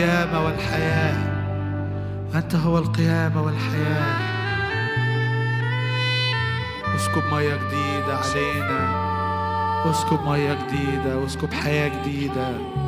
القيامة 0.00 0.44
والحياة. 0.44 1.16
أنت 2.34 2.54
هو 2.54 2.78
القيامة 2.78 3.42
والحياة. 3.42 4.16
أسكب 6.96 7.22
مية 7.32 7.54
جديدة 7.56 8.16
علينا. 8.16 8.80
أسكب 9.90 10.18
مية 10.26 10.54
جديدة. 10.54 11.18
واسكب 11.18 11.52
حياة 11.52 11.88
جديدة. 11.88 12.79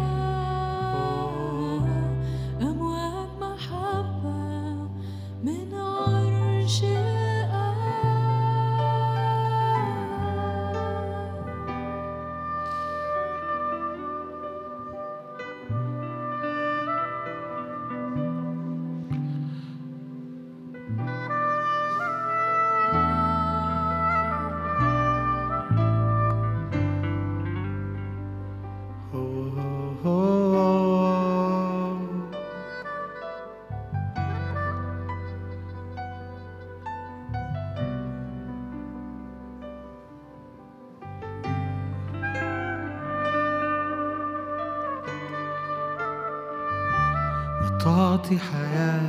تعطي 48.23 48.39
حياة 48.39 49.01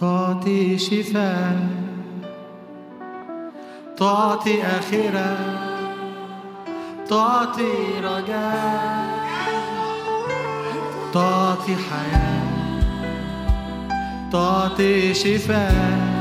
تعطي 0.00 0.78
شفاء 0.78 1.56
تعطي 3.96 4.62
آخرة 4.62 5.38
تعطي 7.08 7.72
رجاء 8.04 9.06
تعطي 11.12 11.76
حياة 11.76 12.42
تعطي 14.32 15.14
شفاء 15.14 16.16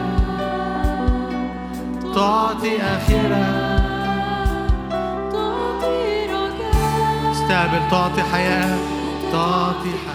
تعطي 2.15 2.81
آخرة. 2.81 3.45
تعطي 5.31 6.25
رجاء. 6.25 7.31
استقبل 7.31 7.89
تعطي 7.91 8.23
حياة 8.23 8.77
تعطي 9.31 9.89
حياة. 10.05 10.14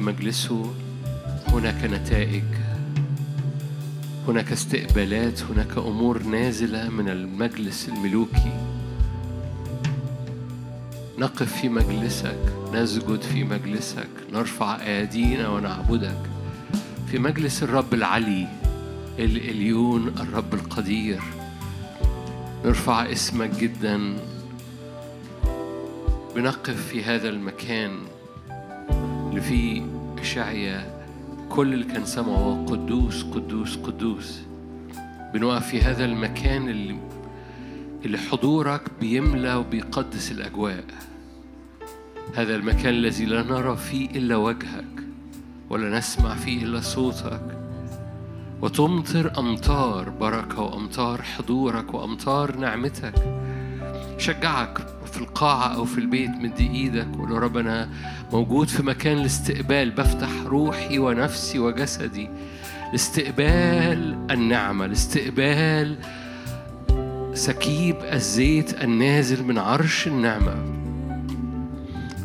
مجلسه. 0.00 0.74
هناك 1.48 1.84
نتائج. 1.84 2.44
هناك 4.28 4.52
استقبالات. 4.52 5.42
هناك 5.42 5.78
أمور 5.78 6.22
نازلة 6.22 6.88
من 6.88 7.08
المجلس 7.08 7.88
الملوكي. 7.88 8.52
نقف 11.18 11.60
في 11.60 11.68
مجلسك. 11.68 12.38
نسجد 12.72 13.20
في 13.20 13.44
مجلسك. 13.44 14.08
نرفع 14.32 14.82
ايدينا 14.82 15.48
ونعبدك. 15.48 16.20
في 17.10 17.18
مجلس 17.18 17.62
الرب 17.62 17.94
العلي. 17.94 18.46
الاليون 19.18 20.08
الرب 20.08 20.54
القدير. 20.54 21.20
نرفع 22.64 23.12
اسمك 23.12 23.50
جدا. 23.50 24.16
بنقف 26.36 26.86
في 26.86 27.04
هذا 27.04 27.28
المكان. 27.28 27.90
اللي 29.30 29.40
فيه 29.40 29.82
إشعيا 30.18 31.04
كل 31.48 31.72
اللي 31.72 31.84
كان 31.84 32.04
سمعه 32.04 32.66
قدوس 32.68 33.22
قدوس 33.22 33.76
قدوس. 33.76 34.40
بنقف 35.34 35.66
في 35.68 35.82
هذا 35.82 36.04
المكان 36.04 36.68
اللي 36.68 36.96
اللي 38.04 38.18
حضورك 38.18 38.82
بيملى 39.00 39.54
وبيقدس 39.54 40.32
الأجواء. 40.32 40.84
هذا 42.34 42.56
المكان 42.56 42.94
الذي 42.94 43.24
لا 43.24 43.42
نرى 43.42 43.76
فيه 43.76 44.10
إلا 44.10 44.36
وجهك 44.36 45.04
ولا 45.70 45.98
نسمع 45.98 46.34
فيه 46.34 46.64
إلا 46.64 46.80
صوتك. 46.80 47.42
وتمطر 48.62 49.38
أمطار 49.38 50.08
بركة 50.08 50.62
وأمطار 50.62 51.22
حضورك 51.22 51.94
وأمطار 51.94 52.56
نعمتك. 52.56 53.14
شجعك 54.18 54.86
في 55.10 55.18
القاعة 55.18 55.74
أو 55.74 55.84
في 55.84 55.98
البيت 55.98 56.30
مد 56.30 56.60
إيدك 56.60 57.06
وقول 57.18 57.30
رب 57.30 57.56
أنا 57.56 57.88
موجود 58.32 58.68
في 58.68 58.82
مكان 58.82 59.18
الاستقبال 59.18 59.90
بفتح 59.90 60.30
روحي 60.46 60.98
ونفسي 60.98 61.58
وجسدي. 61.58 62.28
لاستقبال 62.92 64.26
النعمة 64.30 64.86
لاستقبال 64.86 65.96
سكيب 67.34 67.96
الزيت 68.12 68.82
النازل 68.84 69.44
من 69.44 69.58
عرش 69.58 70.06
النعمة. 70.06 70.54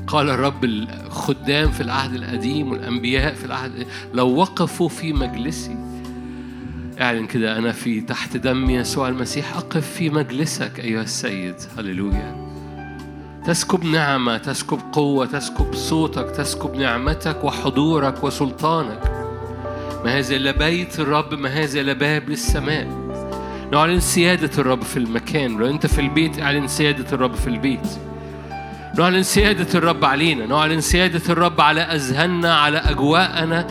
قال 0.07 0.29
الرب 0.29 0.65
الخدام 0.65 1.71
في 1.71 1.81
العهد 1.81 2.13
القديم 2.13 2.71
والأنبياء 2.71 3.33
في 3.33 3.45
العهد 3.45 3.87
لو 4.13 4.27
وقفوا 4.35 4.89
في 4.89 5.13
مجلسي. 5.13 5.77
اعلن 7.01 7.27
كده 7.27 7.57
أنا 7.57 7.71
في 7.71 8.01
تحت 8.01 8.37
دم 8.37 8.69
يسوع 8.69 9.09
المسيح 9.09 9.57
أقف 9.57 9.91
في 9.91 10.09
مجلسك 10.09 10.79
أيها 10.79 11.01
السيد. 11.01 11.55
هللويا. 11.77 12.54
تسكب 13.47 13.83
نعمة 13.85 14.37
تسكب 14.37 14.79
قوة 14.91 15.25
تسكب 15.25 15.73
صوتك 15.73 16.31
تسكب 16.31 16.75
نعمتك 16.75 17.43
وحضورك 17.43 18.23
وسلطانك. 18.23 19.11
ما 20.05 20.17
هذا 20.17 20.35
إلا 20.35 20.51
بيت 20.51 20.99
الرب 20.99 21.33
ما 21.33 21.49
هذا 21.49 21.81
إلا 21.81 21.93
باب 21.93 22.29
للسماء. 22.29 22.87
نعلن 23.71 23.99
سيادة 23.99 24.49
الرب 24.57 24.81
في 24.81 24.97
المكان. 24.97 25.57
لو 25.57 25.69
أنت 25.69 25.85
في 25.85 26.01
البيت 26.01 26.41
أعلن 26.41 26.67
سيادة 26.67 27.05
الرب 27.13 27.35
في 27.35 27.47
البيت. 27.47 27.87
نعلن 28.97 29.23
سيادة 29.23 29.79
الرب 29.79 30.05
علينا. 30.05 30.45
نعلن 30.45 30.81
سيادة 30.81 31.33
الرب 31.33 31.61
على 31.61 31.81
أذهاننا 31.81 32.55
على 32.55 32.77
أجواءنا. 32.77 33.67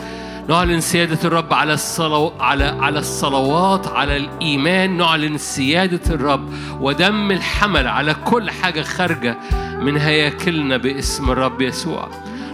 نعلن 0.49 0.81
سيادة 0.81 1.19
الرب 1.23 1.53
على 1.53 1.73
الصلو... 1.73 2.33
على 2.39 2.63
على 2.63 2.99
الصلوات 2.99 3.87
على 3.87 4.17
الإيمان. 4.17 4.97
نعلن 4.97 5.37
سيادة 5.37 6.15
الرب 6.15 6.53
ودم 6.81 7.31
الحمل 7.31 7.87
على 7.87 8.13
كل 8.13 8.51
حاجة 8.51 8.81
خارجة. 8.81 9.37
من 9.81 9.97
هياكلنا 9.97 10.77
باسم 10.77 11.31
الرب 11.31 11.61
يسوع. 11.61 12.07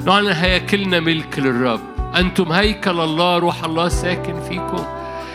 نعلن 0.05 0.27
هياكلنا 0.27 0.99
ملك 0.99 1.39
للرب. 1.39 1.79
أنتم 2.15 2.51
هيكل 2.51 2.99
الله 2.99 3.37
روح 3.37 3.63
الله 3.63 3.89
ساكن 3.89 4.41
فيكم. 4.41 4.85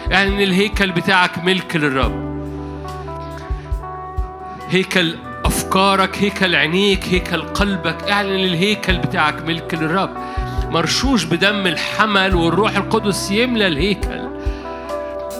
يعني 0.08 0.34
إن 0.34 0.40
الهيكل 0.40 0.92
بتاعك 0.92 1.44
ملك 1.44 1.76
للرب. 1.76 2.36
هيكل 4.68 5.14
أفكارك 5.44 6.18
هيكل 6.18 6.54
عينيك 6.54 7.04
هيكل 7.08 7.42
قلبك. 7.42 8.10
اعلن 8.10 8.44
الهيكل 8.44 8.98
بتاعك 8.98 9.42
ملك 9.42 9.74
للرب. 9.74 10.10
مرشوش 10.70 11.24
بدم 11.24 11.66
الحمل 11.66 12.34
والروح 12.34 12.76
القدس 12.76 13.30
يملى 13.30 13.66
الهيكل. 13.66 14.26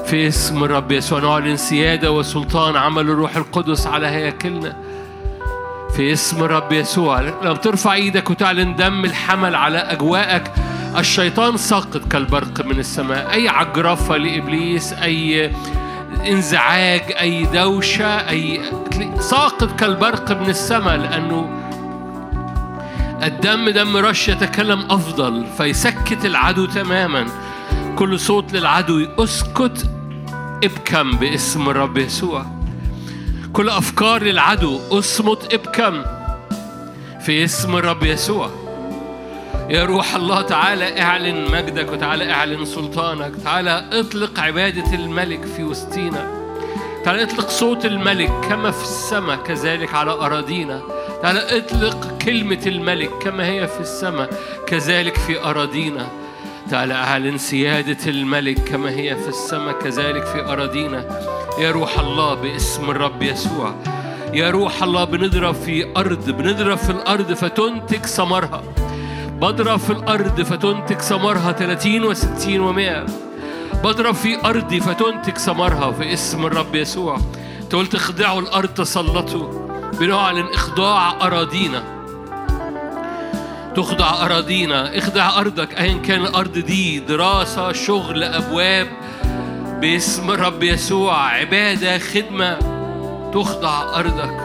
في 0.07 0.29
اسم 0.29 0.65
الرب 0.65 0.93
يسوع 0.93 1.21
نعلن 1.21 1.57
سيادة 1.57 2.13
وسلطان 2.13 2.77
عمل 2.77 3.11
الروح 3.11 3.37
القدس 3.37 3.87
على 3.87 4.07
هياكلنا. 4.07 4.86
في 5.97 6.13
اسم 6.13 6.45
الرب 6.45 6.73
يسوع. 6.73 7.21
لما 7.21 7.55
ترفع 7.55 7.93
إيدك 7.93 8.31
وتعلن 8.31 8.77
دم 8.77 9.05
الحمل 9.05 9.55
على 9.55 9.79
اجواءك 9.79 10.53
الشيطان 10.99 11.57
ساقط 11.57 12.09
كالبرق 12.11 12.67
من 12.67 12.79
السماء. 12.79 13.33
اي 13.33 13.49
عجرفة 13.49 14.17
لإبليس 14.17 14.93
اي 14.93 15.53
انزعاج 16.27 17.03
اي 17.21 17.45
دوشة 17.45 18.29
اي 18.29 18.61
ساقط 19.21 19.81
كالبرق 19.81 20.33
من 20.33 20.49
السماء 20.49 20.97
لأنه 20.97 21.49
الدم 23.23 23.69
دم 23.69 23.97
رش 23.97 24.29
يتكلم 24.29 24.87
أفضل 24.91 25.47
فيسكت 25.57 26.25
العدو 26.25 26.67
تماما. 26.67 27.27
كل 27.97 28.21
صوت 28.21 28.53
للعدو 28.53 29.07
اسكت 29.19 29.91
ابكم 30.65 31.11
باسم 31.11 31.69
الرب 31.69 31.99
يسوع. 31.99 32.56
كل 33.57 33.69
أفكار 33.69 34.23
للعدو 34.23 34.81
أصمت 34.91 35.55
ابكم 35.55 36.03
في 37.21 37.45
اسم 37.45 37.77
الرب 37.77 38.03
يسوع. 38.03 38.51
يا 39.71 39.85
روح 39.85 40.15
الله 40.15 40.43
تعالى 40.43 41.01
اعلن 41.01 41.51
مجدك 41.51 41.93
وتعالى 41.93 42.33
اعلن 42.33 42.65
سلطانك 42.65 43.33
تعالى 43.45 43.85
اطلق 43.93 44.41
عبادة 44.41 44.95
الملك 44.95 45.45
في 45.45 45.65
وسطينا. 45.65 46.31
تعالى 47.05 47.23
اطلق 47.23 47.49
صوت 47.49 47.87
الملك 47.87 48.33
كما 48.49 48.71
في 48.71 48.83
السماء 48.83 49.37
كذلك 49.37 49.95
على 49.95 50.11
أراضينا. 50.11 50.83
تعالى 51.23 51.59
اطلق 51.59 52.19
كلمة 52.25 52.63
الملك 52.67 53.11
كما 53.23 53.47
هي 53.47 53.67
في 53.69 53.81
السماء 53.81 54.31
كذلك 54.67 55.17
في 55.17 55.45
أراضينا. 55.45 56.09
تعالى 56.71 56.95
اعلن 56.95 57.39
سيادة 57.39 58.11
الملك 58.11 58.59
كما 58.59 58.91
هي 58.91 59.17
في 59.17 59.29
السماء 59.29 59.79
كذلك 59.79 60.27
في 60.27 60.41
أراضينا. 60.41 61.05
يا 61.59 61.71
روح 61.71 61.99
الله 61.99 62.35
باسم 62.35 62.91
الرب 62.91 63.23
يسوع. 63.23 63.75
يا 64.33 64.51
روح 64.51 64.83
الله 64.83 65.05
بنضرب 65.05 65.55
في 65.55 65.97
أرض 65.97 66.31
بنضرب 66.31 66.79
في 66.79 66.91
الأرض 66.91 67.33
فتنتج 67.33 68.07
ثمرها. 68.07 68.63
بضرب 69.41 69.79
في 69.79 69.91
الأرض 69.91 70.43
فتنتج 70.43 70.99
ثمرها 70.99 71.53
30 71.53 72.15
و60 72.15 72.47
و100 72.47 73.11
بضرب 73.85 74.15
في 74.15 74.47
أرضي 74.47 74.81
فتنتج 74.81 75.39
ثمرها 75.39 75.93
في 75.93 76.13
اسم 76.13 76.47
الرب 76.47 76.75
يسوع. 76.75 77.19
أنت 77.63 77.75
قلت 77.75 77.95
اخضعوا 77.95 78.41
الأرض 78.41 78.69
تسلطوا. 78.69 79.67
بنعلن 80.01 80.47
إخضاع 80.55 81.27
أراضينا. 81.27 81.96
تخضع 83.77 84.25
أراضينا 84.25 84.99
اخضع 84.99 85.41
أرضك 85.41 85.81
أيا 85.81 85.99
كان 85.99 86.21
الأرض 86.21 86.59
دي 86.59 86.99
دراسة 86.99 87.73
شغل 87.73 88.23
أبواب. 88.23 88.87
باسم 89.81 90.31
الرب 90.31 90.63
يسوع 90.63 91.27
عبادة 91.29 91.99
خدمة 91.99 92.59
تخضع 93.35 93.99
أرضك. 93.99 94.41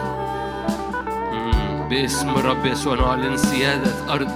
باسم 1.90 2.30
الرب 2.30 2.66
يسوع 2.66 2.94
نعلن 2.94 3.36
سيادة 3.36 4.12
أرض. 4.14 4.28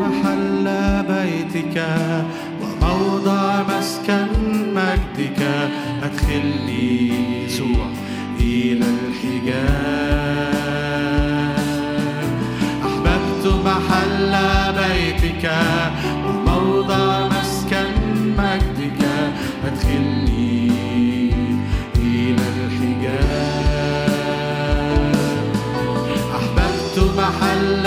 محل 0.00 0.64
بيتك 1.08 1.86
وموضع 2.62 3.62
مسكن 3.62 4.26
مجدك. 4.74 5.42
أدخلني 6.02 7.12
يسوع. 7.44 8.07
إلى 8.40 8.84
الحجاب. 8.84 9.98
أحببت 12.86 13.44
محل 13.64 14.32
بيتك 14.78 15.44
وموضع 16.26 17.28
مسكن 17.28 17.90
مجدك. 18.38 19.00
أدخلني 19.66 20.70
إلى 21.96 22.44
الحجاب. 22.56 23.58
أحببت 26.36 26.96
محل 27.18 27.86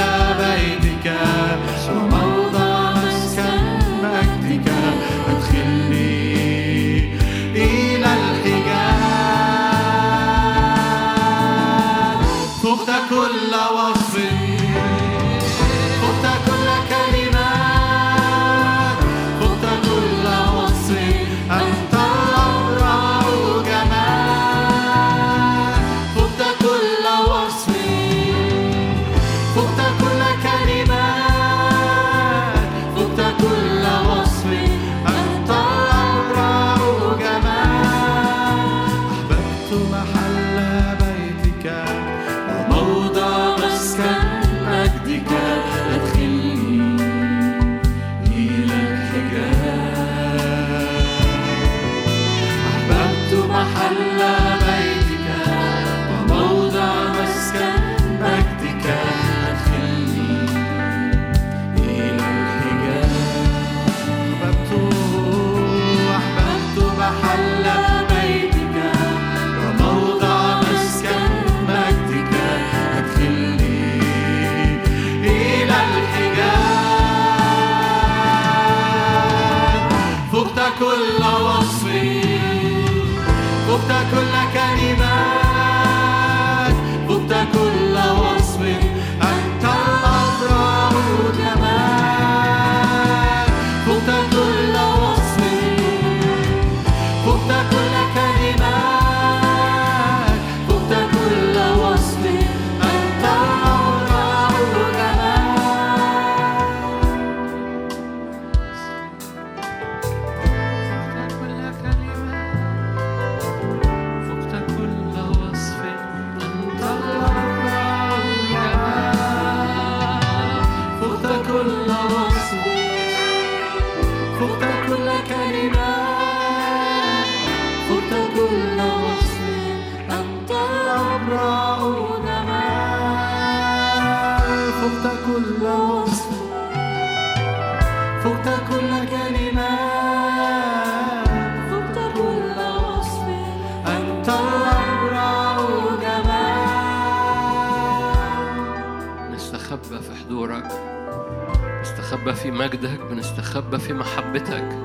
بنستخبى 153.72 153.80
في 153.80 153.94
محبتك 153.94 154.78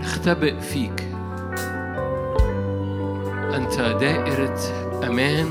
نختبئ 0.00 0.60
فيك. 0.60 1.04
أنت 3.54 3.80
دائرة 4.00 4.58
أمان 5.06 5.46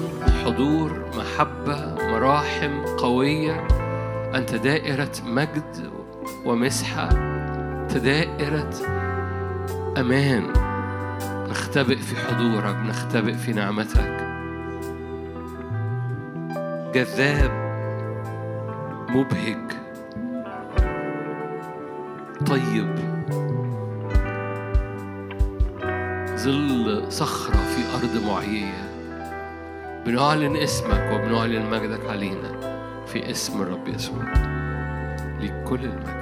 حضور 0.45 1.05
محبة 1.17 1.95
مراحم 2.11 2.85
قوية. 2.97 3.67
أنت 4.35 4.55
دائرة 4.55 5.11
مجد 5.25 5.91
ومسحة. 6.45 7.09
أنت 7.11 7.97
دائرة 7.97 8.73
أمان. 9.97 10.43
نختبئ 11.49 11.97
في 11.97 12.15
حضورك 12.15 12.75
نختبئ 12.75 13.33
في 13.33 13.53
نعمتك. 13.53 14.17
جذاب 16.93 17.51
مبهج. 19.09 19.66
طيب. 22.47 22.95
ظل 26.35 27.05
صخرة 27.09 27.55
في 27.57 27.95
أرض 27.95 28.25
معيية 28.27 28.87
بنعلن 30.05 30.55
اسمك 30.57 31.11
وبنعلن 31.13 31.69
مجدك 31.69 32.09
علينا. 32.09 32.77
في 33.07 33.31
اسم 33.31 33.61
الرب 33.61 33.87
يسوع. 33.87 34.33
لكل 35.41 35.79
المجد. 35.85 36.16